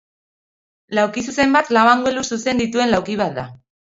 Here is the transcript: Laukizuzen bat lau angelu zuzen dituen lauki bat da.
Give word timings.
Laukizuzen 0.99 1.53
bat 1.57 1.69
lau 1.77 1.83
angelu 1.91 2.25
zuzen 2.37 2.63
dituen 2.65 2.93
lauki 2.95 3.21
bat 3.23 3.37
da. 3.39 3.47